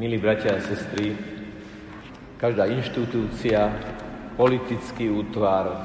Milí 0.00 0.16
bratia 0.16 0.56
a 0.56 0.64
sestry, 0.64 1.12
každá 2.40 2.64
inštitúcia, 2.72 3.68
politický 4.32 5.12
útvar 5.12 5.76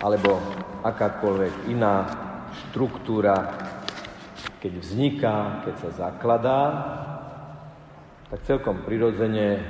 alebo 0.00 0.40
akákoľvek 0.80 1.68
iná 1.68 2.08
štruktúra, 2.56 3.36
keď 4.64 4.80
vzniká, 4.80 5.60
keď 5.68 5.74
sa 5.76 6.08
zakladá, 6.08 6.62
tak 8.32 8.40
celkom 8.48 8.80
prirodzene 8.88 9.60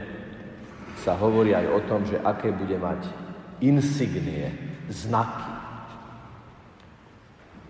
sa 1.03 1.19
hovorí 1.19 1.51
aj 1.51 1.67
o 1.75 1.81
tom, 1.91 2.07
že 2.07 2.23
aké 2.23 2.55
bude 2.55 2.79
mať 2.79 3.11
insignie, 3.59 4.55
znaky. 4.87 5.51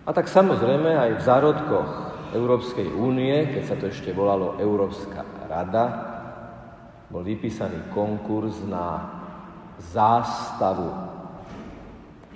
A 0.05 0.13
tak 0.13 0.29
samozrejme 0.29 0.93
aj 0.93 1.11
v 1.17 1.25
zárodkoch 1.25 2.04
Európskej 2.35 2.91
únie, 2.91 3.31
keď 3.55 3.63
sa 3.63 3.75
to 3.79 3.87
ešte 3.87 4.11
volalo 4.11 4.59
Európska 4.59 5.23
rada, 5.47 5.85
bol 7.07 7.23
vypísaný 7.23 7.95
konkurs 7.95 8.59
na 8.67 9.07
zástavu, 9.79 10.91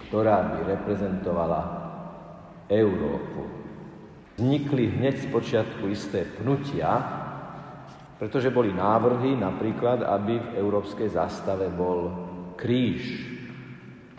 ktorá 0.08 0.56
by 0.56 0.60
reprezentovala 0.72 1.62
Európu. 2.72 3.44
Vznikli 4.40 4.88
hneď 4.88 5.20
z 5.20 5.28
počiatku 5.36 5.84
isté 5.92 6.24
pnutia, 6.40 6.96
pretože 8.16 8.56
boli 8.56 8.72
návrhy 8.72 9.36
napríklad, 9.36 10.08
aby 10.08 10.40
v 10.40 10.50
európskej 10.64 11.12
zástave 11.12 11.68
bol 11.68 12.12
kríž, 12.56 13.28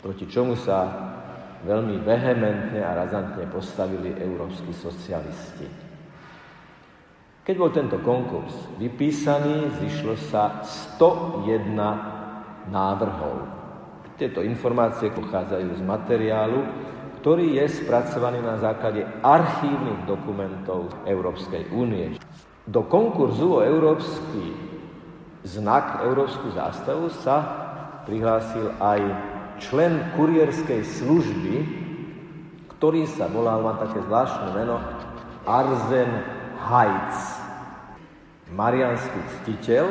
proti 0.01 0.29
čomu 0.29 0.61
sa 0.61 1.10
veľmi 1.65 2.01
vehementne 2.01 2.81
a 2.81 2.97
razantne 2.97 3.45
postavili 3.53 4.17
európsky 4.17 4.73
socialisti. 4.73 5.69
Keď 7.45 7.55
bol 7.57 7.73
tento 7.73 7.99
konkurs 8.05 8.53
vypísaný, 8.79 9.81
zišlo 9.81 10.15
sa 10.31 10.63
101 10.63 12.71
návrhov. 12.71 13.37
Tieto 14.21 14.45
informácie 14.45 15.09
pochádzajú 15.11 15.81
z 15.81 15.83
materiálu, 15.83 16.61
ktorý 17.21 17.61
je 17.61 17.85
spracovaný 17.85 18.45
na 18.45 18.61
základe 18.61 19.05
archívnych 19.25 20.05
dokumentov 20.05 20.93
Európskej 21.09 21.73
únie. 21.73 22.21
Do 22.69 22.85
konkurzu 22.85 23.61
o 23.61 23.65
európsky 23.65 24.71
znak, 25.45 26.05
európsku 26.05 26.53
zástavu 26.53 27.09
sa 27.25 27.37
prihlásil 28.05 28.77
aj 28.77 29.01
člen 29.61 30.17
kurierskej 30.17 30.83
služby, 30.83 31.57
ktorý 32.77 33.05
sa 33.05 33.29
volal, 33.29 33.61
má 33.61 33.77
také 33.77 34.01
zvláštne 34.01 34.57
meno, 34.57 34.81
Arzen 35.45 36.11
Hajc. 36.59 37.15
Marianský 38.51 39.21
ctiteľ, 39.41 39.85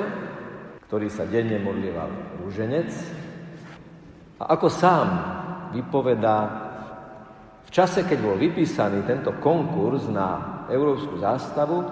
ktorý 0.89 1.07
sa 1.07 1.23
denne 1.23 1.61
modlieval 1.63 2.11
rúženec. 2.43 2.91
A 4.41 4.57
ako 4.57 4.67
sám 4.67 5.07
vypovedá, 5.71 6.67
v 7.63 7.69
čase, 7.69 8.01
keď 8.03 8.19
bol 8.25 8.35
vypísaný 8.35 9.05
tento 9.05 9.37
konkurs 9.37 10.09
na 10.09 10.59
európsku 10.67 11.21
zástavu, 11.21 11.85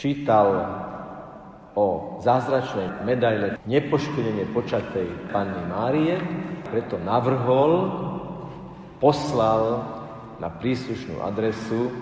čítal 0.00 0.48
o 1.78 2.18
zázračnej 2.18 3.06
medaile 3.06 3.54
nepoškodenie 3.70 4.50
počatej 4.50 5.30
Panny 5.30 5.62
Márie, 5.70 6.18
preto 6.66 6.98
navrhol, 6.98 7.72
poslal 8.98 9.86
na 10.42 10.50
príslušnú 10.50 11.22
adresu 11.22 11.94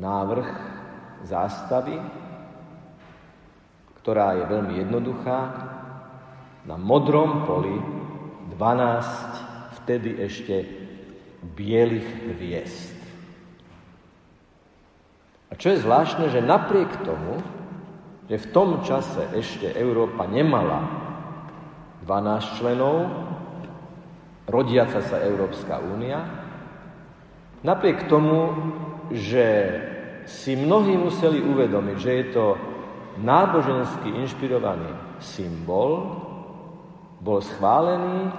návrh 0.00 0.48
zástavy, 1.28 2.00
ktorá 4.00 4.40
je 4.40 4.44
veľmi 4.48 4.74
jednoduchá, 4.80 5.38
na 6.64 6.80
modrom 6.80 7.44
poli 7.44 7.76
12 8.56 9.84
vtedy 9.84 10.16
ešte 10.16 10.64
bielých 11.42 12.08
hviezd. 12.32 12.98
A 15.50 15.58
čo 15.60 15.76
je 15.76 15.82
zvláštne, 15.84 16.32
že 16.32 16.40
napriek 16.40 16.88
tomu, 17.04 17.42
že 18.30 18.38
v 18.38 18.50
tom 18.54 18.86
čase 18.86 19.34
ešte 19.34 19.74
Európa 19.74 20.30
nemala 20.30 20.86
12 22.06 22.58
členov, 22.58 23.10
rodiaca 24.46 25.02
sa 25.02 25.18
Európska 25.22 25.78
únia, 25.78 26.26
napriek 27.62 28.10
tomu, 28.10 28.50
že 29.10 29.46
si 30.26 30.54
mnohí 30.54 30.96
museli 30.98 31.42
uvedomiť, 31.42 31.96
že 31.98 32.12
je 32.14 32.24
to 32.30 32.56
nábožensky 33.22 34.10
inšpirovaný 34.22 34.94
symbol, 35.18 36.22
bol 37.22 37.38
schválený 37.42 38.30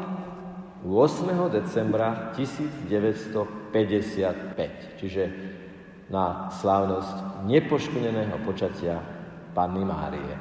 8. 0.83 1.47
decembra 1.47 2.35
1955, 2.35 4.99
čiže 4.99 5.23
na 6.11 6.51
slávnosť 6.51 7.47
nepoškodeného 7.47 8.35
počatia 8.43 8.99
Panny 9.53 9.85
Márie. 9.85 10.35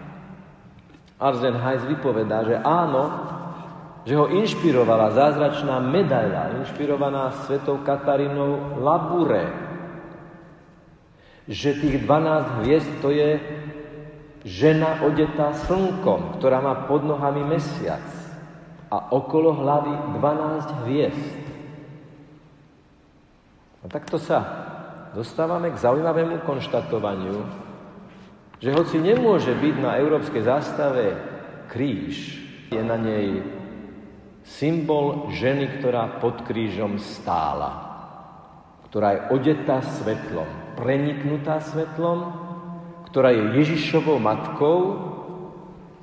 Arzen 1.23 1.55
Heiss 1.55 1.87
vypovedá, 1.87 2.43
že 2.43 2.59
áno, 2.59 3.13
že 4.03 4.19
ho 4.19 4.27
inšpirovala 4.27 5.15
zázračná 5.15 5.79
medaila, 5.79 6.59
inšpirovaná 6.59 7.47
svetou 7.47 7.79
Katarínou 7.87 8.83
Labure. 8.83 9.47
Že 11.47 11.79
tých 11.79 11.97
12 12.03 12.59
hviezd 12.63 12.91
to 12.99 13.15
je 13.15 13.39
žena 14.43 15.07
odetá 15.07 15.55
slnkom, 15.55 16.39
ktorá 16.39 16.59
má 16.59 16.75
pod 16.91 17.07
nohami 17.07 17.47
mesiac 17.47 18.03
a 18.91 19.15
okolo 19.15 19.55
hlavy 19.55 19.95
12 20.19 20.83
hviezd. 20.83 21.43
A 23.83 23.87
takto 23.87 24.19
sa 24.19 24.39
dostávame 25.15 25.71
k 25.71 25.79
zaujímavému 25.79 26.43
konštatovaniu, 26.43 27.62
že 28.63 28.71
hoci 28.71 29.03
nemôže 29.03 29.51
byť 29.59 29.75
na 29.83 29.99
európskej 29.99 30.47
zástave 30.47 31.19
kríž, 31.67 32.39
je 32.71 32.79
na 32.79 32.95
nej 32.95 33.43
symbol 34.47 35.35
ženy, 35.35 35.83
ktorá 35.83 36.23
pod 36.23 36.47
krížom 36.47 37.03
stála, 37.03 37.91
ktorá 38.87 39.19
je 39.19 39.21
odetá 39.35 39.83
svetlom, 39.83 40.79
preniknutá 40.79 41.59
svetlom, 41.59 42.39
ktorá 43.11 43.35
je 43.35 43.61
Ježišovou 43.61 44.23
matkou, 44.23 45.11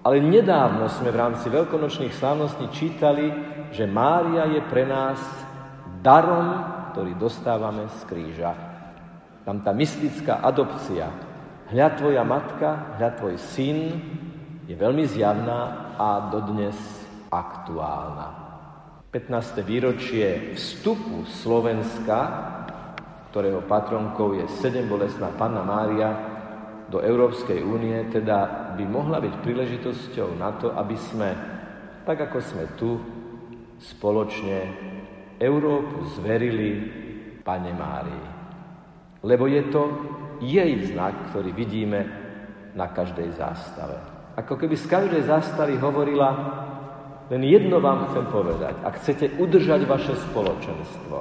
ale 0.04 0.20
nedávno 0.20 0.92
sme 0.92 1.16
v 1.16 1.20
rámci 1.20 1.48
veľkonočných 1.48 2.12
slávností 2.12 2.68
čítali, 2.76 3.32
že 3.72 3.88
Mária 3.88 4.52
je 4.52 4.62
pre 4.68 4.84
nás 4.84 5.20
darom, 6.04 6.60
ktorý 6.92 7.16
dostávame 7.16 7.88
z 7.88 8.00
kríža. 8.04 8.52
Tam 9.48 9.64
tá 9.64 9.72
mystická 9.72 10.44
adopcia, 10.44 11.29
Hľa 11.70 12.02
tvoja 12.02 12.26
matka, 12.26 12.98
hľa 12.98 13.14
tvoj 13.14 13.38
syn 13.38 13.94
je 14.66 14.74
veľmi 14.74 15.06
zjavná 15.06 15.94
a 16.02 16.34
dodnes 16.34 16.74
aktuálna. 17.30 18.50
15. 19.14 19.62
výročie 19.62 20.58
vstupu 20.58 21.30
Slovenska, 21.30 22.18
ktorého 23.30 23.62
patronkou 23.70 24.34
je 24.34 24.50
sedem 24.58 24.90
bolestná 24.90 25.30
Panna 25.38 25.62
Mária, 25.62 26.10
do 26.90 27.06
Európskej 27.06 27.62
únie, 27.62 28.02
teda 28.10 28.74
by 28.74 28.84
mohla 28.90 29.22
byť 29.22 29.34
príležitosťou 29.46 30.42
na 30.42 30.58
to, 30.58 30.74
aby 30.74 30.98
sme, 30.98 31.38
tak 32.02 32.18
ako 32.18 32.38
sme 32.42 32.66
tu, 32.82 32.98
spoločne 33.78 34.58
Európu 35.38 36.18
zverili 36.18 36.70
Pane 37.46 37.72
Márii. 37.78 38.26
Lebo 39.22 39.46
je 39.46 39.64
to 39.70 39.82
jej 40.40 40.72
znak, 40.90 41.32
ktorý 41.32 41.52
vidíme 41.54 42.08
na 42.76 42.88
každej 42.88 43.36
zástave. 43.36 44.00
Ako 44.40 44.56
keby 44.56 44.76
z 44.80 44.88
každej 44.88 45.22
zástavy 45.28 45.76
hovorila, 45.76 46.30
len 47.30 47.44
jedno 47.46 47.78
vám 47.84 48.10
chcem 48.10 48.26
povedať. 48.32 48.74
Ak 48.82 48.98
chcete 49.04 49.38
udržať 49.38 49.86
vaše 49.86 50.16
spoločenstvo, 50.16 51.18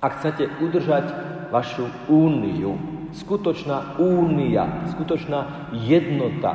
ak 0.00 0.12
chcete 0.20 0.60
udržať 0.60 1.06
vašu 1.52 1.86
úniu, 2.10 2.74
skutočná 3.14 4.00
únia, 4.02 4.88
skutočná 4.92 5.70
jednota, 5.72 6.52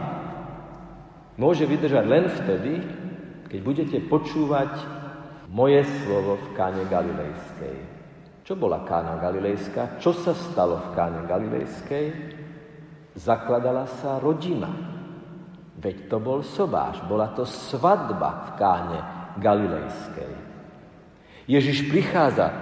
môže 1.39 1.63
vydržať 1.65 2.05
len 2.05 2.25
vtedy, 2.27 2.73
keď 3.47 3.59
budete 3.63 3.97
počúvať 4.07 4.71
moje 5.51 5.83
slovo 6.03 6.39
v 6.39 6.47
káne 6.55 6.83
Galilejskej. 6.87 8.00
Čo 8.41 8.57
bola 8.57 8.81
Kána 8.81 9.21
Galilejská? 9.21 10.01
Čo 10.01 10.17
sa 10.17 10.33
stalo 10.33 10.81
v 10.81 10.87
Káne 10.97 11.21
Galilejskej? 11.29 12.05
Zakladala 13.15 13.85
sa 14.01 14.17
rodina. 14.17 14.69
Veď 15.81 16.09
to 16.09 16.17
bol 16.21 16.45
sobáš, 16.45 17.01
bola 17.09 17.33
to 17.33 17.45
svadba 17.45 18.45
v 18.45 18.49
Káne 18.57 18.99
Galilejskej. 19.41 20.33
Ježiš 21.49 21.89
prichádza 21.89 22.53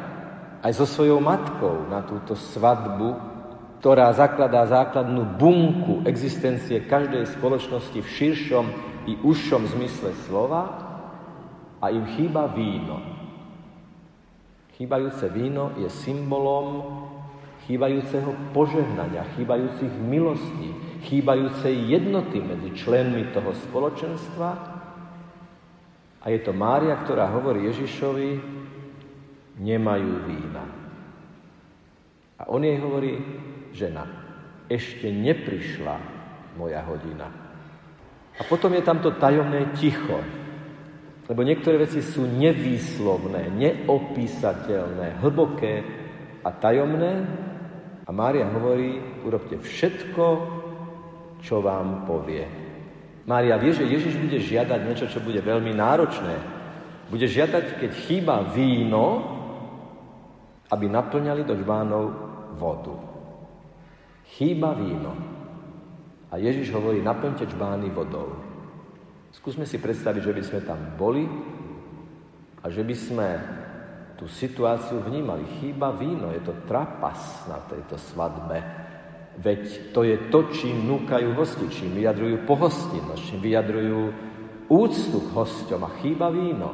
aj 0.59 0.71
so 0.75 0.87
svojou 0.87 1.19
matkou 1.23 1.87
na 1.87 2.03
túto 2.03 2.35
svadbu 2.35 3.29
ktorá 3.79 4.11
zakladá 4.11 4.67
základnú 4.67 5.39
bunku 5.39 6.03
existencie 6.03 6.83
každej 6.83 7.31
spoločnosti 7.39 7.95
v 7.95 8.11
širšom 8.11 8.65
i 9.07 9.15
užšom 9.23 9.71
zmysle 9.71 10.11
slova 10.27 10.67
a 11.79 11.87
im 11.87 12.03
chýba 12.11 12.51
víno. 12.51 13.18
Chýbajúce 14.79 15.27
víno 15.35 15.75
je 15.75 15.91
symbolom 15.91 16.87
chýbajúceho 17.69 18.33
požehnania, 18.49 19.27
chýbajúcich 19.37 19.93
milostí, 20.01 20.73
chýbajúcej 21.05 21.75
jednoty 21.85 22.41
medzi 22.41 22.73
členmi 22.73 23.29
toho 23.29 23.53
spoločenstva. 23.53 24.49
A 26.19 26.25
je 26.33 26.39
to 26.41 26.55
Mária, 26.55 26.97
ktorá 26.97 27.29
hovorí 27.29 27.69
Ježišovi, 27.69 28.41
nemajú 29.61 30.13
vína. 30.25 30.65
A 32.41 32.49
on 32.49 32.65
jej 32.65 32.79
hovorí, 32.81 33.19
žena, 33.75 34.07
ešte 34.65 35.13
neprišla 35.13 35.99
moja 36.57 36.81
hodina. 36.89 37.29
A 38.33 38.41
potom 38.47 38.73
je 38.73 38.81
tam 38.81 38.97
to 39.03 39.13
tajomné 39.13 39.75
ticho, 39.77 40.23
lebo 41.29 41.45
niektoré 41.45 41.77
veci 41.77 42.01
sú 42.01 42.25
nevýslovné, 42.25 43.53
neopísateľné, 43.53 45.21
hlboké 45.21 45.73
a 46.41 46.49
tajomné. 46.49 47.13
A 48.03 48.09
Mária 48.09 48.49
hovorí, 48.49 48.97
urobte 49.21 49.61
všetko, 49.61 50.25
čo 51.45 51.61
vám 51.61 52.09
povie. 52.09 52.49
Mária 53.29 53.61
vie, 53.61 53.77
že 53.77 53.85
Ježiš 53.85 54.17
bude 54.17 54.41
žiadať 54.41 54.79
niečo, 54.81 55.05
čo 55.05 55.21
bude 55.21 55.37
veľmi 55.37 55.69
náročné. 55.69 56.35
Bude 57.13 57.29
žiadať, 57.29 57.77
keď 57.77 57.91
chýba 58.09 58.49
víno, 58.49 59.37
aby 60.73 60.89
naplňali 60.89 61.45
do 61.45 61.53
žbánov 61.53 62.05
vodu. 62.57 62.97
Chýba 64.33 64.73
víno. 64.73 65.13
A 66.33 66.41
Ježiš 66.41 66.73
hovorí, 66.73 67.05
naplňte 67.05 67.45
žbány 67.45 67.93
vodou. 67.93 68.48
Skúsme 69.29 69.65
si 69.69 69.77
predstaviť, 69.77 70.21
že 70.25 70.33
by 70.33 70.43
sme 70.43 70.59
tam 70.65 70.79
boli 70.97 71.29
a 72.59 72.65
že 72.67 72.81
by 72.81 72.95
sme 72.97 73.27
tú 74.17 74.25
situáciu 74.27 74.99
vnímali. 74.99 75.47
Chýba 75.61 75.95
víno, 75.95 76.33
je 76.33 76.43
to 76.43 76.53
trapas 76.67 77.47
na 77.47 77.61
tejto 77.69 77.95
svadbe. 77.95 78.59
Veď 79.39 79.95
to 79.95 80.03
je 80.03 80.17
to, 80.27 80.51
čím 80.51 80.83
núkajú 80.83 81.31
hosti, 81.37 81.71
čím 81.71 81.95
vyjadrujú 81.95 82.43
pohostinnosť, 82.43 83.21
čím 83.23 83.39
vyjadrujú 83.39 84.01
úctu 84.67 85.17
k 85.23 85.29
hosťom 85.31 85.81
a 85.87 85.89
chýba 86.03 86.27
víno. 86.27 86.69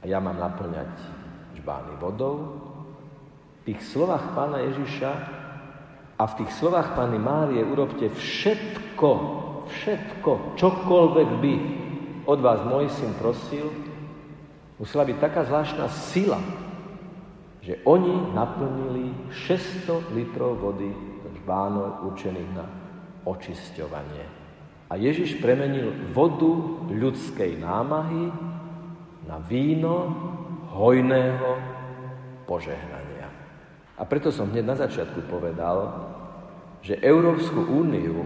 A 0.00 0.04
ja 0.04 0.20
mám 0.20 0.36
naplňať 0.36 0.92
žbány 1.56 1.96
vodou. 1.96 2.36
V 3.64 3.72
tých 3.72 3.80
slovách 3.84 4.36
pána 4.36 4.60
Ježiša 4.68 5.12
a 6.20 6.22
v 6.28 6.36
tých 6.44 6.52
slovách 6.52 6.92
Pány 6.96 7.16
Márie 7.16 7.64
urobte 7.64 8.12
všetko, 8.12 9.08
všetko, 9.70 10.58
čokoľvek 10.58 11.28
by 11.38 11.54
od 12.26 12.38
vás 12.42 12.60
môj 12.66 12.90
syn 12.90 13.14
prosil, 13.16 13.70
musela 14.76 15.06
byť 15.06 15.16
taká 15.18 15.46
zvláštna 15.46 15.86
sila, 16.10 16.40
že 17.60 17.78
oni 17.84 18.32
naplnili 18.32 19.12
600 19.30 20.16
litrov 20.16 20.58
vody 20.58 20.90
do 21.22 21.28
žbánov 21.40 22.08
určených 22.12 22.50
na 22.56 22.66
očisťovanie. 23.28 24.24
A 24.90 24.98
Ježiš 24.98 25.38
premenil 25.38 25.94
vodu 26.10 26.50
ľudskej 26.90 27.62
námahy 27.62 28.32
na 29.28 29.38
víno 29.38 30.10
hojného 30.74 31.50
požehnania. 32.48 33.30
A 33.94 34.02
preto 34.08 34.32
som 34.34 34.50
hneď 34.50 34.64
na 34.64 34.76
začiatku 34.80 35.30
povedal, 35.30 36.10
že 36.80 36.98
Európsku 36.98 37.60
úniu 37.60 38.24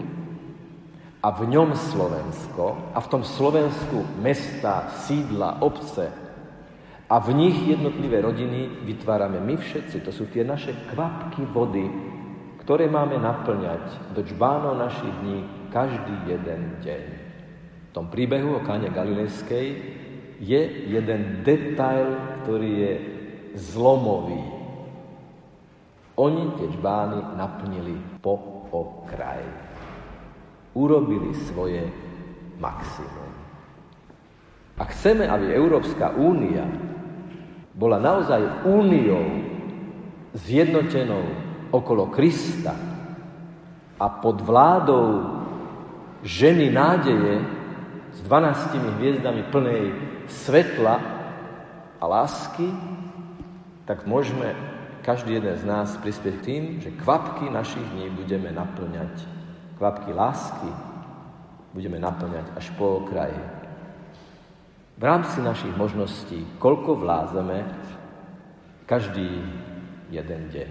a 1.24 1.32
v 1.32 1.48
ňom 1.48 1.72
Slovensko 1.72 2.92
a 2.92 3.00
v 3.00 3.08
tom 3.08 3.24
Slovensku 3.24 4.04
mesta, 4.20 4.92
sídla, 5.08 5.64
obce 5.64 6.12
a 7.08 7.16
v 7.16 7.32
nich 7.32 7.56
jednotlivé 7.64 8.20
rodiny 8.20 8.84
vytvárame 8.84 9.40
my 9.40 9.56
všetci. 9.56 10.04
To 10.04 10.12
sú 10.12 10.28
tie 10.28 10.44
naše 10.44 10.76
kvapky 10.92 11.48
vody, 11.48 11.88
ktoré 12.60 12.92
máme 12.92 13.16
naplňať 13.16 14.12
do 14.12 14.20
čbánov 14.20 14.76
našich 14.76 15.12
dní 15.24 15.48
každý 15.72 16.12
jeden 16.28 16.76
deň. 16.84 17.04
V 17.88 17.90
tom 17.96 18.12
príbehu 18.12 18.60
o 18.60 18.64
káne 18.64 18.92
Galilejskej 18.92 19.66
je 20.44 20.62
jeden 20.92 21.40
detail, 21.40 22.20
ktorý 22.44 22.70
je 22.84 22.92
zlomový. 23.56 24.44
Oni 26.20 26.52
tie 26.60 26.68
čbány 26.68 27.38
naplnili 27.40 27.96
po 28.20 28.68
okraj. 28.68 29.40
Urobili 30.74 31.30
svoje 31.48 31.86
maximum. 32.58 33.30
A 34.74 34.82
chceme, 34.90 35.30
aby 35.30 35.54
Európska 35.54 36.18
únia 36.18 36.66
bola 37.74 38.02
naozaj 38.02 38.66
úniou 38.66 39.22
zjednotenou 40.34 41.22
okolo 41.70 42.10
Krista 42.10 42.74
a 43.98 44.06
pod 44.10 44.42
vládou 44.42 45.30
ženy 46.26 46.70
nádeje 46.74 47.42
s 48.14 48.18
dvanáctimi 48.26 48.88
hviezdami 48.98 49.42
plnej 49.50 49.82
svetla 50.26 50.96
a 51.98 52.04
lásky, 52.06 52.66
tak 53.86 54.06
môžeme 54.06 54.54
každý 55.04 55.36
jeden 55.36 55.54
z 55.54 55.64
nás 55.68 55.94
prispieť 56.00 56.34
k 56.40 56.44
tým, 56.46 56.62
že 56.80 56.96
kvapky 56.96 57.52
našich 57.52 57.84
dní 57.92 58.08
budeme 58.16 58.48
naplňať, 58.50 59.12
kvapky 59.78 60.10
lásky 60.14 60.70
budeme 61.74 61.98
naplňať 61.98 62.54
až 62.54 62.70
po 62.78 63.02
okraji. 63.02 63.38
V 64.94 65.02
rámci 65.02 65.42
našich 65.42 65.74
možností, 65.74 66.46
koľko 66.62 66.94
vlázeme 67.02 67.66
každý 68.86 69.42
jeden 70.14 70.42
deň. 70.54 70.70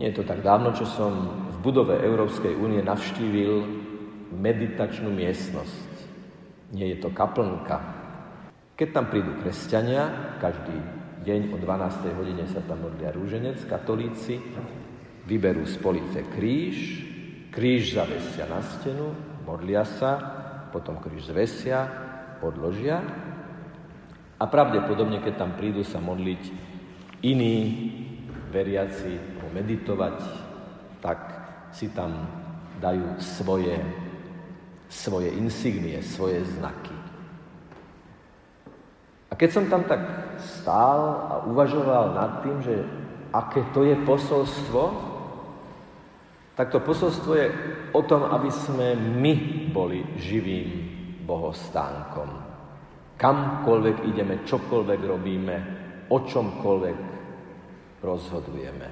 Nie 0.00 0.08
je 0.08 0.16
to 0.16 0.24
tak 0.24 0.40
dávno, 0.40 0.72
čo 0.72 0.88
som 0.88 1.12
v 1.52 1.56
budove 1.60 2.00
Európskej 2.00 2.56
únie 2.56 2.80
navštívil 2.80 3.68
meditačnú 4.32 5.12
miestnosť. 5.12 5.92
Nie 6.72 6.96
je 6.96 7.04
to 7.04 7.12
kaplnka. 7.12 7.84
Keď 8.80 8.88
tam 8.96 9.12
prídu 9.12 9.36
kresťania, 9.44 10.08
každý 10.40 10.74
deň 11.28 11.52
o 11.52 11.56
12. 11.60 12.16
hodine 12.16 12.48
sa 12.48 12.64
tam 12.64 12.80
modlia 12.80 13.12
rúženec, 13.12 13.60
katolíci 13.68 14.40
vyberú 15.28 15.68
z 15.68 15.76
police 15.78 16.24
kríž, 16.32 17.11
kríž 17.52 17.94
zavesia 17.94 18.48
na 18.48 18.64
stenu, 18.64 19.12
modlia 19.44 19.84
sa, 19.84 20.16
potom 20.72 20.96
kríž 20.98 21.28
zvesia, 21.28 21.84
podložia 22.40 23.04
a 24.40 24.44
pravdepodobne, 24.48 25.20
keď 25.20 25.34
tam 25.36 25.52
prídu 25.54 25.84
sa 25.84 26.00
modliť 26.00 26.42
iní 27.22 27.56
veriaci, 28.50 29.32
meditovať, 29.52 30.16
tak 31.04 31.20
si 31.76 31.92
tam 31.92 32.24
dajú 32.80 33.20
svoje, 33.20 33.76
svoje 34.88 35.28
insignie, 35.36 36.00
svoje 36.00 36.40
znaky. 36.56 36.96
A 39.28 39.36
keď 39.36 39.50
som 39.52 39.64
tam 39.68 39.84
tak 39.84 40.00
stál 40.40 41.00
a 41.28 41.34
uvažoval 41.48 42.12
nad 42.16 42.32
tým, 42.44 42.58
že 42.60 42.84
aké 43.32 43.64
to 43.72 43.84
je 43.84 43.96
posolstvo, 44.04 45.11
tak 46.52 46.68
to 46.68 46.84
posolstvo 46.84 47.32
je 47.34 47.46
o 47.96 48.02
tom, 48.04 48.28
aby 48.28 48.52
sme 48.52 48.92
my 48.96 49.34
boli 49.72 50.04
živým 50.20 50.68
bohostánkom. 51.24 52.28
Kamkoľvek 53.16 53.96
ideme, 54.12 54.44
čokoľvek 54.44 55.00
robíme, 55.00 55.56
o 56.12 56.18
čomkoľvek 56.20 56.98
rozhodujeme. 58.04 58.88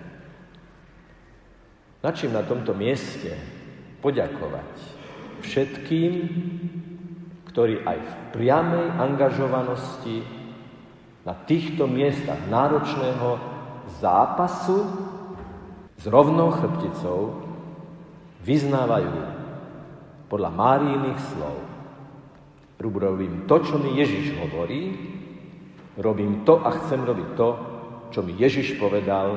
Na 2.00 2.11
čím 2.17 2.33
na 2.33 2.40
tomto 2.47 2.73
mieste 2.73 3.37
poďakovať 4.00 4.73
všetkým, 5.45 6.12
ktorí 7.45 7.85
aj 7.85 7.99
v 8.00 8.12
priamej 8.33 8.87
angažovanosti 8.97 10.25
na 11.29 11.37
týchto 11.45 11.85
miestach 11.85 12.40
náročného 12.49 13.37
zápasu 14.00 14.81
s 16.00 16.05
rovnou 16.09 16.49
chrbticou 16.57 17.50
vyznávajú 18.44 19.16
podľa 20.30 20.50
Máriiných 20.54 21.20
slov. 21.35 21.56
Robím 22.80 23.44
to, 23.44 23.61
čo 23.61 23.76
mi 23.76 23.92
Ježiš 24.00 24.40
hovorí, 24.40 24.97
robím 26.00 26.49
to 26.49 26.64
a 26.64 26.73
chcem 26.80 27.04
robiť 27.04 27.28
to, 27.37 27.49
čo 28.09 28.25
mi 28.25 28.32
Ježiš 28.35 28.80
povedal 28.80 29.37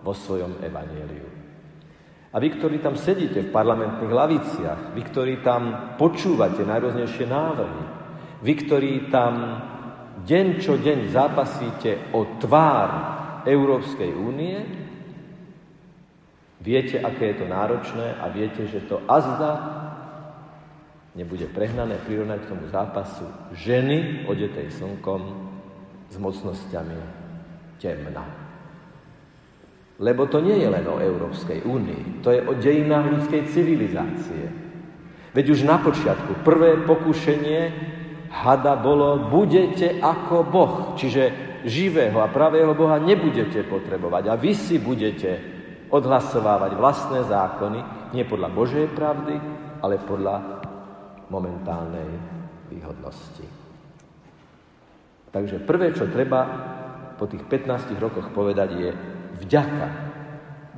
vo 0.00 0.12
svojom 0.14 0.62
evaníliu. 0.62 1.28
A 2.30 2.38
vy, 2.38 2.48
ktorí 2.54 2.78
tam 2.78 2.94
sedíte 2.94 3.42
v 3.42 3.50
parlamentných 3.50 4.12
laviciach, 4.14 4.80
vy, 4.94 5.02
ktorí 5.02 5.42
tam 5.42 5.94
počúvate 5.98 6.62
najrôznejšie 6.62 7.26
návrhy, 7.26 7.82
vy, 8.46 8.52
ktorí 8.54 8.92
tam 9.10 9.34
deň 10.22 10.46
čo 10.62 10.78
deň 10.78 11.10
zápasíte 11.10 12.14
o 12.14 12.38
tvár 12.38 12.88
Európskej 13.42 14.14
únie, 14.14 14.79
Viete, 16.60 17.00
aké 17.00 17.32
je 17.32 17.36
to 17.40 17.46
náročné 17.48 18.20
a 18.20 18.28
viete, 18.28 18.68
že 18.68 18.84
to 18.84 19.00
azda 19.08 19.80
nebude 21.16 21.48
prehnané 21.50 21.96
prirovnať 22.04 22.38
k 22.44 22.50
tomu 22.52 22.64
zápasu 22.68 23.24
ženy 23.56 24.28
odetej 24.28 24.68
slnkom 24.68 25.20
s 26.12 26.16
mocnosťami 26.20 26.98
temna. 27.80 28.24
Lebo 30.00 30.28
to 30.28 30.40
nie 30.40 30.60
je 30.60 30.68
len 30.68 30.84
o 30.84 31.00
Európskej 31.00 31.64
únii, 31.64 32.24
to 32.24 32.32
je 32.32 32.40
o 32.44 32.52
dejinách 32.56 33.08
ľudskej 33.08 33.42
civilizácie. 33.52 34.44
Veď 35.32 35.46
už 35.56 35.60
na 35.64 35.80
počiatku 35.80 36.44
prvé 36.44 36.84
pokušenie 36.84 37.60
hada 38.30 38.76
bolo 38.76 39.32
budete 39.32 39.96
ako 40.00 40.44
Boh, 40.44 40.74
čiže 40.96 41.50
živého 41.64 42.20
a 42.20 42.32
pravého 42.32 42.72
Boha 42.72 42.96
nebudete 42.96 43.64
potrebovať 43.68 44.32
a 44.32 44.34
vy 44.40 44.52
si 44.56 44.80
budete 44.80 45.49
odhlasovávať 45.90 46.78
vlastné 46.78 47.20
zákony, 47.26 47.80
nie 48.14 48.22
podľa 48.22 48.48
Božej 48.54 48.86
pravdy, 48.94 49.34
ale 49.82 49.98
podľa 50.02 50.62
momentálnej 51.30 52.10
výhodnosti. 52.70 53.46
Takže 55.30 55.62
prvé, 55.62 55.94
čo 55.94 56.10
treba 56.10 56.40
po 57.14 57.26
tých 57.26 57.46
15 57.46 57.94
rokoch 58.02 58.30
povedať, 58.34 58.70
je 58.74 58.90
vďaka. 59.46 59.88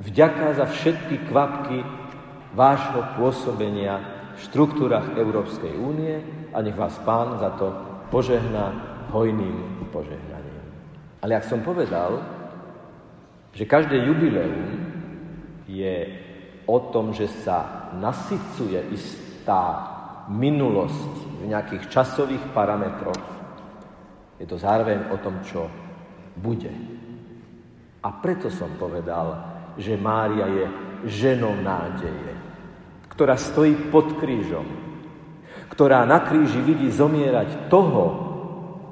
Vďaka 0.01 0.45
za 0.57 0.65
všetky 0.69 1.29
kvapky 1.29 1.81
vášho 2.53 3.01
pôsobenia 3.17 4.01
v 4.33 4.39
štruktúrach 4.49 5.13
Európskej 5.13 5.73
únie 5.77 6.21
a 6.53 6.57
nech 6.61 6.77
vás 6.77 6.97
Pán 7.01 7.37
za 7.41 7.53
to 7.57 7.69
požehná 8.13 8.93
hojným 9.09 9.89
požehnaním. 9.89 10.65
Ale 11.21 11.37
ak 11.37 11.45
som 11.45 11.61
povedal, 11.61 12.21
že 13.53 13.69
každé 13.69 14.05
jubileum 14.09 14.82
je 15.73 15.95
o 16.69 16.77
tom, 16.93 17.11
že 17.11 17.25
sa 17.27 17.89
nasycuje 17.97 18.93
istá 18.93 19.89
minulosť 20.29 21.41
v 21.41 21.51
nejakých 21.51 21.83
časových 21.89 22.45
parametroch. 22.55 23.25
Je 24.39 24.45
to 24.47 24.55
zároveň 24.55 25.11
o 25.11 25.17
tom, 25.19 25.43
čo 25.43 25.67
bude. 26.37 26.71
A 28.03 28.09
preto 28.19 28.47
som 28.53 28.71
povedal, 28.79 29.39
že 29.75 29.99
Mária 29.99 30.47
je 30.47 30.65
ženou 31.09 31.59
nádeje, 31.59 32.31
ktorá 33.11 33.35
stojí 33.35 33.91
pod 33.91 34.15
krížom, 34.19 34.65
ktorá 35.71 36.07
na 36.07 36.23
kríži 36.23 36.63
vidí 36.63 36.87
zomierať 36.91 37.67
toho, 37.67 38.31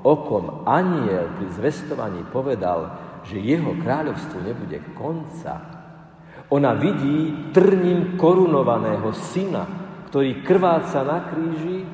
o 0.01 0.13
kom 0.25 0.65
aniel 0.65 1.29
pri 1.37 1.47
zvestovaní 1.53 2.25
povedal, 2.33 2.89
že 3.21 3.37
jeho 3.37 3.77
kráľovstvu 3.77 4.37
nebude 4.41 4.81
konca, 4.97 5.70
ona 6.51 6.75
vidí 6.75 7.49
trním 7.55 8.19
korunovaného 8.19 9.15
syna, 9.15 9.63
ktorý 10.11 10.43
krváca 10.43 10.99
na 11.07 11.23
kríži 11.31 11.87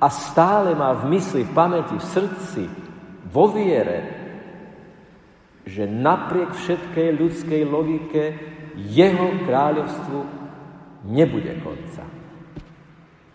a 0.00 0.08
stále 0.08 0.72
má 0.72 0.96
v 0.96 1.12
mysli, 1.12 1.44
v 1.44 1.52
pamäti, 1.52 1.92
v 2.00 2.08
srdci, 2.08 2.64
vo 3.28 3.52
viere, 3.52 4.16
že 5.68 5.84
napriek 5.84 6.56
všetkej 6.56 7.08
ľudskej 7.20 7.62
logike 7.68 8.22
jeho 8.80 9.44
kráľovstvu 9.44 10.20
nebude 11.12 11.52
konca. 11.60 12.08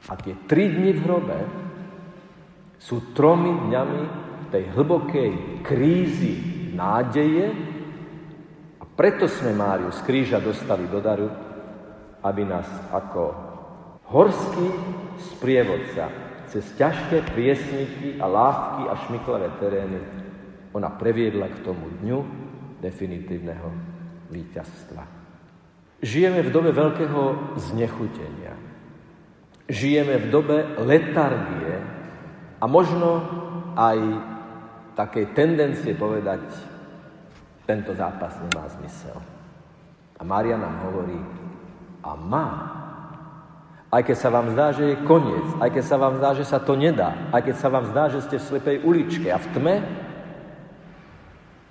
A 0.10 0.14
tie 0.18 0.34
tri 0.50 0.74
dni 0.74 0.92
v 0.98 1.04
hrobe 1.06 1.40
sú 2.82 3.14
tromi 3.14 3.54
dňami 3.70 4.02
tej 4.50 4.64
hlbokej 4.74 5.32
krízy 5.62 6.36
nádeje, 6.74 7.73
preto 8.94 9.26
sme 9.26 9.58
Máriu 9.58 9.90
z 9.90 10.02
kríža 10.06 10.38
dostali 10.38 10.86
do 10.90 11.02
daru, 11.02 11.30
aby 12.24 12.42
nás 12.46 12.70
ako 12.94 13.34
horský 14.14 14.68
sprievodca 15.34 16.10
cez 16.48 16.64
ťažké 16.78 17.34
priesniky 17.34 18.22
a 18.22 18.26
lávky 18.30 18.82
a 18.86 18.94
šmiklavé 19.10 19.50
terény 19.58 20.00
ona 20.74 20.90
previedla 20.90 21.50
k 21.50 21.62
tomu 21.66 21.90
dňu 22.02 22.20
definitívneho 22.82 23.70
víťazstva. 24.30 25.04
Žijeme 26.04 26.44
v 26.44 26.54
dobe 26.54 26.76
veľkého 26.76 27.22
znechutenia. 27.58 28.54
Žijeme 29.70 30.20
v 30.20 30.28
dobe 30.28 30.58
letargie 30.84 31.80
a 32.60 32.66
možno 32.68 33.10
aj 33.80 33.98
takej 35.00 35.32
tendencie 35.32 35.96
povedať, 35.96 36.44
tento 37.64 37.96
zápas 37.96 38.36
nemá 38.44 38.68
zmysel. 38.80 39.16
A 40.20 40.22
Mária 40.24 40.60
nám 40.60 40.88
hovorí, 40.90 41.20
a 42.04 42.12
má. 42.20 42.48
Aj 43.94 44.02
keď 44.04 44.18
sa 44.18 44.30
vám 44.34 44.52
zdá, 44.52 44.74
že 44.74 44.84
je 44.94 45.04
koniec, 45.08 45.48
aj 45.62 45.70
keď 45.70 45.84
sa 45.86 45.98
vám 46.02 46.14
zdá, 46.20 46.30
že 46.34 46.46
sa 46.50 46.60
to 46.60 46.74
nedá, 46.76 47.30
aj 47.32 47.42
keď 47.46 47.56
sa 47.56 47.70
vám 47.70 47.86
zdá, 47.94 48.04
že 48.10 48.26
ste 48.26 48.42
v 48.42 48.48
slepej 48.52 48.78
uličke 48.84 49.30
a 49.32 49.38
v 49.40 49.48
tme, 49.54 49.76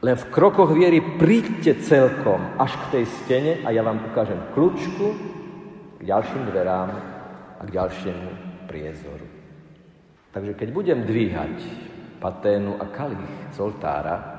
len 0.02 0.16
v 0.18 0.28
krokoch 0.34 0.70
viery 0.74 0.98
príďte 0.98 1.82
celkom 1.86 2.58
až 2.58 2.74
k 2.74 2.84
tej 2.98 3.04
stene 3.22 3.52
a 3.62 3.70
ja 3.70 3.86
vám 3.86 4.02
ukážem 4.10 4.38
kľúčku 4.50 5.06
k 5.98 6.02
ďalším 6.02 6.42
dverám 6.50 6.90
a 7.58 7.62
k 7.62 7.70
ďalšiemu 7.70 8.28
priezoru. 8.66 9.26
Takže 10.34 10.58
keď 10.58 10.68
budem 10.74 10.98
dvíhať 11.06 11.54
paténu 12.18 12.82
a 12.82 12.86
kalich 12.90 13.34
z 13.54 13.58
oltára, 13.62 14.31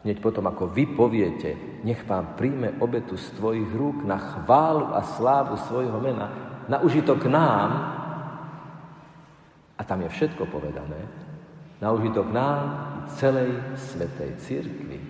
Hneď 0.00 0.16
potom, 0.24 0.48
ako 0.48 0.72
vy 0.72 0.96
poviete, 0.96 1.82
nech 1.84 2.00
vám 2.08 2.32
príjme 2.32 2.80
obetu 2.80 3.20
z 3.20 3.36
tvojich 3.36 3.68
rúk 3.76 4.00
na 4.08 4.16
chválu 4.16 4.96
a 4.96 5.04
slávu 5.04 5.60
svojho 5.68 6.00
mena, 6.00 6.32
na 6.72 6.80
užitok 6.80 7.28
nám, 7.28 8.00
a 9.76 9.82
tam 9.84 10.00
je 10.04 10.08
všetko 10.08 10.48
povedané, 10.48 11.04
na 11.80 11.92
užitok 11.92 12.32
nám 12.32 12.60
i 12.96 13.00
celej 13.16 13.60
svetej 13.76 14.36
církvi. 14.40 15.00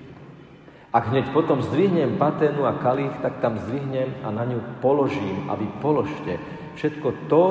Ak 0.90 1.06
hneď 1.10 1.30
potom 1.30 1.62
zdvihnem 1.62 2.18
paténu 2.18 2.66
a 2.66 2.74
kalich, 2.82 3.14
tak 3.22 3.38
tam 3.38 3.62
zdvihnem 3.62 4.26
a 4.26 4.34
na 4.34 4.42
ňu 4.42 4.82
položím 4.82 5.46
a 5.46 5.54
vy 5.54 5.70
položte 5.78 6.34
všetko 6.74 7.30
to, 7.30 7.44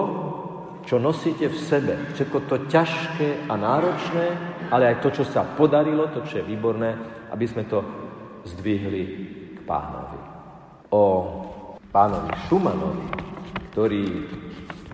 čo 0.83 0.99
nosíte 0.99 1.47
v 1.47 1.57
sebe, 1.59 1.93
všetko 2.15 2.37
to 2.51 2.55
ťažké 2.67 3.47
a 3.47 3.53
náročné, 3.55 4.27
ale 4.71 4.91
aj 4.91 4.99
to, 5.03 5.21
čo 5.21 5.23
sa 5.23 5.43
podarilo, 5.43 6.11
to, 6.11 6.23
čo 6.27 6.43
je 6.43 6.49
výborné, 6.51 7.18
aby 7.31 7.45
sme 7.45 7.63
to 7.65 7.81
zdvihli 8.45 9.03
k 9.55 9.59
pánovi. 9.63 10.21
O 10.89 11.03
pánovi 11.89 12.31
Šumanovi, 12.49 13.07
ktorý 13.73 14.03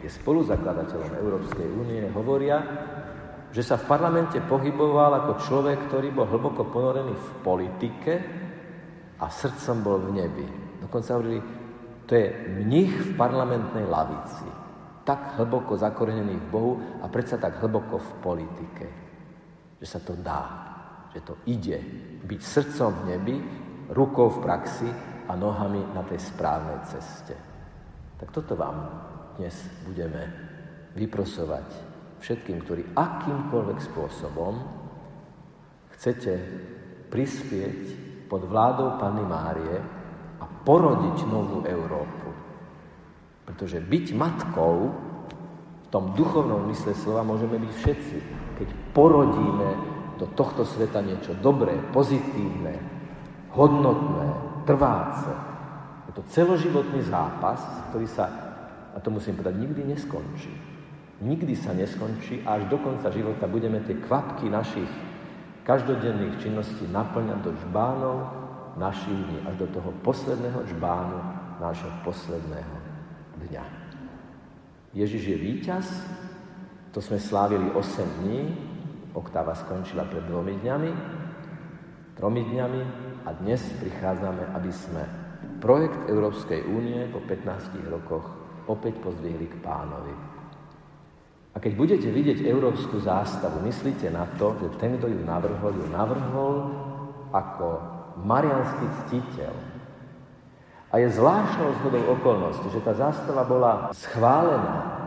je 0.03 0.09
spoluzakladateľom 0.11 1.11
Európskej 1.17 1.67
únie, 1.71 2.03
hovoria, 2.13 2.61
že 3.55 3.63
sa 3.63 3.79
v 3.79 3.87
parlamente 3.87 4.37
pohyboval 4.43 5.23
ako 5.23 5.33
človek, 5.47 5.87
ktorý 5.87 6.11
bol 6.11 6.27
hlboko 6.27 6.67
ponorený 6.67 7.15
v 7.15 7.29
politike 7.39 8.13
a 9.15 9.31
srdcom 9.31 9.77
bol 9.79 9.97
v 10.03 10.11
nebi. 10.19 10.47
Dokonca 10.83 11.15
hovorili, 11.15 11.39
to 12.03 12.11
je 12.13 12.27
mních 12.61 12.93
v 13.01 13.11
parlamentnej 13.15 13.87
lavici. 13.87 14.45
Tak 15.07 15.39
hlboko 15.39 15.79
zakorenený 15.79 16.35
v 16.35 16.49
Bohu 16.51 16.73
a 16.99 17.07
predsa 17.07 17.39
tak 17.39 17.63
hlboko 17.63 17.97
v 17.97 18.11
politike. 18.19 18.85
Že 19.79 19.87
sa 19.87 19.99
to 20.03 20.13
dá, 20.19 20.74
že 21.15 21.23
to 21.23 21.39
ide 21.47 21.79
byť 22.27 22.41
srdcom 22.43 22.91
v 22.91 23.03
nebi, 23.15 23.35
rukou 23.95 24.27
v 24.27 24.43
praxi 24.43 24.89
a 25.31 25.33
nohami 25.39 25.95
na 25.95 26.03
tej 26.03 26.19
správnej 26.19 26.83
ceste. 26.91 27.31
Tak 28.19 28.35
toto 28.35 28.59
vám 28.59 28.75
dnes 29.39 29.55
budeme 29.87 30.27
vyprosovať 30.99 31.67
všetkým, 32.19 32.57
ktorí 32.67 32.83
akýmkoľvek 32.91 33.79
spôsobom 33.79 34.53
chcete 35.95 36.33
prispieť 37.07 37.81
pod 38.27 38.43
vládou 38.43 38.99
Panny 38.99 39.23
Márie 39.23 39.79
a 40.43 40.45
porodiť 40.67 41.31
novú 41.31 41.63
Európu. 41.63 42.27
Pretože 43.47 43.79
byť 43.79 44.05
matkou 44.19 44.91
v 45.79 45.87
tom 45.87 46.11
duchovnom 46.11 46.67
mysle 46.67 46.91
slova 46.91 47.23
môžeme 47.23 47.55
byť 47.55 47.71
všetci, 47.71 48.17
keď 48.59 48.67
porodíme 48.91 49.94
do 50.15 50.27
tohto 50.31 50.63
sveta 50.63 51.03
niečo 51.03 51.35
dobré, 51.39 51.75
pozitívne, 51.91 52.79
hodnotné, 53.55 54.27
trváce. 54.63 55.31
Je 56.09 56.11
to 56.15 56.23
celoživotný 56.31 57.03
zápas, 57.03 57.59
ktorý 57.91 58.07
sa, 58.07 58.25
a 58.95 58.97
to 58.99 59.11
musím 59.11 59.35
povedať, 59.35 59.59
nikdy 59.59 59.81
neskončí. 59.95 60.53
Nikdy 61.23 61.53
sa 61.55 61.71
neskončí 61.71 62.43
a 62.43 62.59
až 62.59 62.67
do 62.67 62.75
konca 62.79 63.07
života 63.07 63.47
budeme 63.47 63.79
tie 63.87 63.95
kvapky 63.95 64.51
našich 64.51 64.87
každodenných 65.63 66.43
činností 66.43 66.85
naplňať 66.91 67.39
do 67.41 67.51
žbánov 67.65 68.15
našich 68.75 69.15
dní, 69.15 69.39
až 69.47 69.55
do 69.63 69.67
toho 69.71 69.95
posledného 70.03 70.67
žbánu 70.75 71.19
nášho 71.63 71.87
posledného 72.03 72.75
dňa. 73.47 73.65
Ježiš 74.95 75.23
je 75.31 75.37
víťaz, 75.39 75.87
to 76.91 76.99
sme 77.03 77.19
slávili 77.19 77.71
8 77.71 78.23
dní, 78.23 78.41
Oktáva 79.15 79.55
skončila 79.55 80.03
pred 80.03 80.27
dvomi 80.27 80.59
dňami, 80.59 80.91
tromi 82.19 82.43
dňami 82.43 82.81
a 83.23 83.29
dnes 83.39 83.63
prichádzame, 83.79 84.51
aby 84.59 84.71
sme 84.75 85.03
projekt 85.63 86.11
Európskej 86.11 86.67
únie 86.67 87.07
po 87.15 87.23
15 87.23 87.79
rokoch 87.87 88.27
opäť 88.67 88.99
pozdvihli 88.99 89.47
k 89.47 89.55
pánovi. 89.63 90.35
A 91.55 91.57
keď 91.63 91.73
budete 91.79 92.11
vidieť 92.11 92.43
európsku 92.43 92.99
zástavu, 92.99 93.63
myslíte 93.63 94.11
na 94.11 94.27
to, 94.35 94.51
že 94.59 94.75
ten, 94.75 94.99
kto 94.99 95.07
ju 95.07 95.23
navrhol, 95.23 95.71
ju 95.71 95.87
navrhol 95.87 96.55
ako 97.31 97.67
marianský 98.19 98.85
ctiteľ. 99.07 99.55
A 100.91 100.99
je 100.99 101.07
zvláštnou 101.15 101.71
zhodou 101.79 102.03
okolnosti, 102.19 102.67
že 102.67 102.83
tá 102.83 102.91
zástava 102.91 103.47
bola 103.47 103.95
schválená 103.95 105.04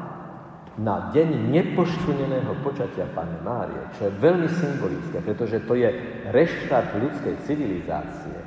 na 0.78 1.10
deň 1.10 1.50
nepoškvrneného 1.50 2.62
počatia 2.62 3.10
Pane 3.10 3.42
Márie, 3.42 3.82
čo 3.98 4.06
je 4.06 4.18
veľmi 4.22 4.46
symbolické, 4.46 5.18
pretože 5.26 5.66
to 5.66 5.74
je 5.74 5.90
reštart 6.30 6.94
ľudskej 6.94 7.34
civilizácie. 7.42 8.38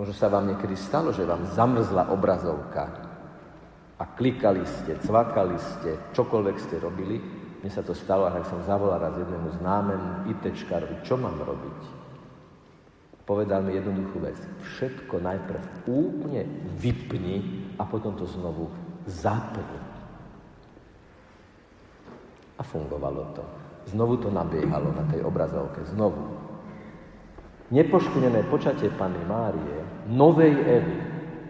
Možno 0.00 0.16
sa 0.16 0.32
vám 0.32 0.48
niekedy 0.48 0.72
stalo, 0.80 1.12
že 1.12 1.28
vám 1.28 1.44
zamrzla 1.52 2.08
obrazovka 2.08 2.88
a 4.00 4.04
klikali 4.16 4.64
ste, 4.64 4.96
cvakali 5.04 5.60
ste, 5.60 6.16
čokoľvek 6.16 6.56
ste 6.56 6.80
robili. 6.80 7.20
Mne 7.60 7.68
sa 7.68 7.84
to 7.84 7.92
stalo, 7.92 8.24
a 8.24 8.32
tak 8.32 8.48
som 8.48 8.64
zavolal 8.64 8.96
raz 8.96 9.12
jednému 9.20 9.60
známemu 9.60 10.32
ITčkarovi, 10.32 11.04
čo 11.04 11.20
mám 11.20 11.36
robiť. 11.44 11.80
Povedal 13.28 13.60
mi 13.60 13.76
jednoduchú 13.76 14.16
vec. 14.24 14.40
Všetko 14.64 15.20
najprv 15.20 15.84
úplne 15.84 16.48
vypni 16.80 17.68
a 17.76 17.84
potom 17.84 18.16
to 18.16 18.24
znovu 18.24 18.72
zapni. 19.04 19.89
A 22.60 22.62
fungovalo 22.62 23.32
to. 23.32 23.44
Znovu 23.88 24.20
to 24.20 24.28
nabiehalo 24.28 24.92
na 24.92 25.08
tej 25.08 25.24
obrazovke. 25.24 25.80
Znovu. 25.88 26.20
Nepoškvrnené 27.72 28.44
počatie 28.52 28.92
Panny 28.92 29.22
Márie, 29.24 30.06
novej 30.12 30.52
Evy, 30.52 30.98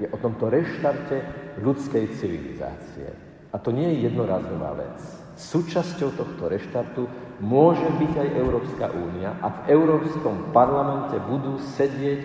je 0.00 0.06
o 0.08 0.16
tomto 0.16 0.48
reštarte 0.48 1.16
ľudskej 1.60 2.14
civilizácie. 2.16 3.08
A 3.50 3.56
to 3.58 3.74
nie 3.74 3.90
je 3.92 4.08
jednorazová 4.08 4.78
vec. 4.78 4.96
Súčasťou 5.36 6.14
tohto 6.14 6.46
reštartu 6.46 7.08
môže 7.40 7.88
byť 7.98 8.12
aj 8.16 8.28
Európska 8.36 8.86
únia 8.92 9.36
a 9.40 9.48
v 9.48 9.58
Európskom 9.72 10.52
parlamente 10.52 11.16
budú 11.24 11.56
sedieť 11.76 12.22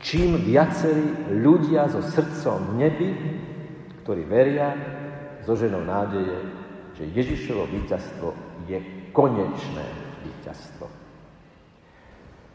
čím 0.00 0.40
viacerí 0.40 1.36
ľudia 1.36 1.88
so 1.88 2.00
srdcom 2.00 2.76
v 2.76 2.90
ktorí 4.04 4.22
veria 4.24 4.70
so 5.44 5.58
ženou 5.58 5.82
nádeje, 5.82 6.55
že 6.96 7.04
Ježišovo 7.12 7.68
víťazstvo 7.68 8.28
je 8.64 8.80
konečné 9.12 9.84
víťazstvo. 10.24 10.88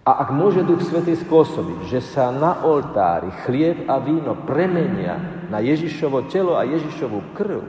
A 0.01 0.25
ak 0.25 0.33
môže 0.33 0.65
Duch 0.65 0.81
Svetý 0.81 1.13
spôsobiť, 1.13 1.86
že 1.86 2.01
sa 2.01 2.33
na 2.33 2.65
oltári 2.65 3.29
chlieb 3.45 3.86
a 3.86 4.01
víno 4.01 4.33
premenia 4.33 5.45
na 5.53 5.62
Ježišovo 5.62 6.25
telo 6.25 6.57
a 6.57 6.65
Ježišovu 6.65 7.38
krv, 7.38 7.62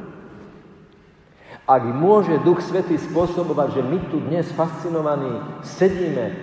ak 1.68 1.82
môže 1.92 2.40
Duch 2.40 2.64
Svetý 2.64 2.96
spôsobovať, 2.96 3.78
že 3.78 3.82
my 3.84 3.98
tu 4.08 4.18
dnes 4.24 4.48
fascinovaní 4.56 5.44
sedíme, 5.62 6.34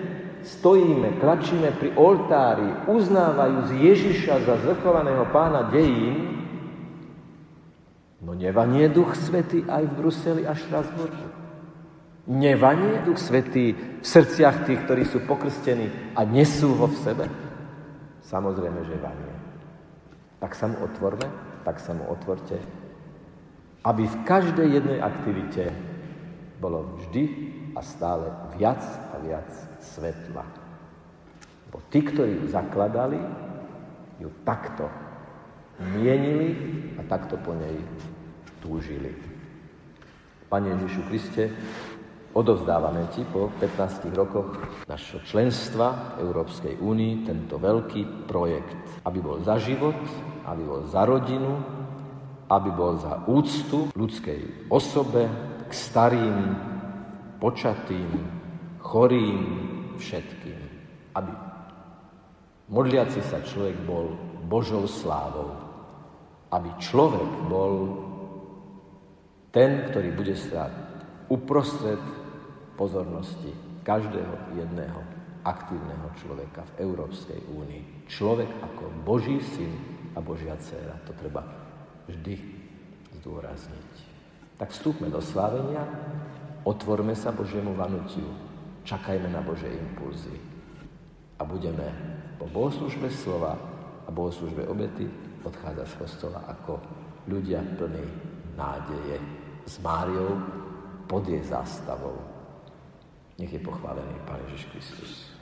stojíme, 0.46 1.20
klačíme 1.20 1.74
pri 1.76 1.92
oltári, 1.98 2.88
uznávajúc 2.88 3.74
Ježiša 3.76 4.46
za 4.46 4.54
zvrchovaného 4.64 5.28
pána 5.28 5.68
dejín, 5.68 6.39
no 8.20 8.36
nevanie 8.36 8.88
Duch 8.92 9.16
Svetý 9.16 9.64
aj 9.64 9.88
v 9.88 9.96
Bruseli 9.96 10.42
a 10.44 10.52
Štrasburgu. 10.52 11.26
Nevanie 12.30 13.02
Duch 13.02 13.18
Svetý 13.18 13.72
v 13.74 14.04
srdciach 14.04 14.68
tých, 14.68 14.84
ktorí 14.84 15.02
sú 15.08 15.24
pokrstení 15.24 16.14
a 16.14 16.22
nesú 16.22 16.76
ho 16.76 16.86
v 16.86 16.96
sebe? 17.00 17.24
Samozrejme, 18.22 18.80
že 18.86 18.96
vanie. 19.00 19.34
Tak 20.38 20.54
sa 20.54 20.70
mu 20.70 20.78
otvorme, 20.84 21.26
tak 21.66 21.80
sa 21.82 21.96
mu 21.96 22.06
otvorte, 22.06 22.60
aby 23.84 24.04
v 24.04 24.16
každej 24.28 24.68
jednej 24.68 24.98
aktivite 25.00 25.72
bolo 26.60 27.00
vždy 27.00 27.24
a 27.72 27.80
stále 27.80 28.28
viac 28.54 28.84
a 29.10 29.16
viac 29.24 29.48
svetla. 29.80 30.44
Bo 31.72 31.80
tí, 31.88 32.04
ktorí 32.04 32.36
ju 32.36 32.46
zakladali, 32.52 33.18
ju 34.20 34.28
takto 34.44 34.86
mienili 35.80 36.48
a 36.96 37.02
takto 37.08 37.40
po 37.40 37.56
nej 37.56 37.76
túžili. 38.60 39.16
Pane 40.52 40.76
Ježišu 40.76 41.02
Kriste, 41.08 41.44
Odovzdávame 42.30 43.10
ti 43.10 43.26
po 43.26 43.50
15 43.58 44.14
rokoch 44.14 44.54
našho 44.86 45.18
členstva 45.26 46.14
Európskej 46.22 46.78
únii 46.78 47.26
tento 47.26 47.58
veľký 47.58 48.30
projekt, 48.30 49.02
aby 49.02 49.18
bol 49.18 49.42
za 49.42 49.58
život, 49.58 49.98
aby 50.46 50.62
bol 50.62 50.86
za 50.86 51.02
rodinu, 51.02 51.58
aby 52.46 52.70
bol 52.70 52.94
za 53.02 53.26
úctu 53.26 53.90
ľudskej 53.98 54.70
osobe 54.70 55.26
k 55.66 55.72
starým, 55.74 56.38
počatým, 57.42 58.10
chorým, 58.78 59.38
všetkým. 59.98 60.58
Aby 61.18 61.34
modliaci 62.70 63.26
sa 63.26 63.42
človek 63.42 63.74
bol 63.82 64.14
Božou 64.46 64.86
slávou. 64.86 65.69
Aby 66.50 66.70
človek 66.82 67.30
bol 67.46 67.74
ten, 69.54 69.86
ktorý 69.90 70.10
bude 70.14 70.34
stáť 70.34 70.72
uprostred 71.30 72.02
pozornosti 72.74 73.54
každého 73.86 74.58
jedného 74.58 75.00
aktívneho 75.46 76.10
človeka 76.20 76.66
v 76.74 76.90
Európskej 76.90 77.40
únii. 77.48 77.82
Človek 78.10 78.50
ako 78.60 78.84
Boží 79.06 79.40
syn 79.40 79.72
a 80.14 80.18
Božia 80.20 80.58
dcera. 80.58 80.98
To 81.06 81.12
treba 81.16 81.42
vždy 82.10 82.34
zdôrazniť. 83.22 83.90
Tak 84.60 84.74
vstúpme 84.74 85.08
do 85.08 85.22
slávenia, 85.24 85.86
otvorme 86.68 87.16
sa 87.16 87.32
Božiemu 87.32 87.72
vanutiu, 87.72 88.28
čakajme 88.84 89.32
na 89.32 89.40
Božie 89.40 89.72
impulzy 89.72 90.36
a 91.40 91.42
budeme 91.48 91.88
po 92.36 92.44
bohoslužbe 92.44 93.08
slova 93.08 93.56
a 94.04 94.08
bohoslužbe 94.12 94.68
obety 94.68 95.08
odchádzať 95.44 95.86
z 95.88 95.98
kostola 95.98 96.40
ako 96.48 96.80
ľudia 97.28 97.64
plní 97.76 98.04
nádeje 98.56 99.16
s 99.64 99.78
Máriou 99.80 100.36
pod 101.08 101.24
jej 101.26 101.42
zástavou. 101.42 102.16
Nech 103.40 103.52
je 103.52 103.62
pochválený 103.64 104.14
Pán 104.28 104.40
Ježiš 104.48 104.68
Kristus. 104.70 105.39